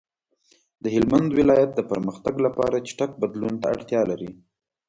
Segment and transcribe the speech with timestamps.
[0.83, 4.31] د هلمند ولایت د پرمختګ لپاره چټک بدلون ته اړتیا لري.